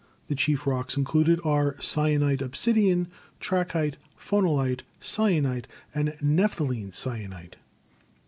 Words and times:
The 0.29 0.33
chief 0.33 0.65
rocks 0.65 0.97
included 0.97 1.39
are 1.45 1.75
syenite 1.79 2.41
obsidian, 2.41 3.07
trachyte, 3.39 3.97
phonolite, 4.17 4.81
syenite 4.99 5.65
and 5.93 6.17
nepheline 6.19 6.91
syenite. 6.91 7.55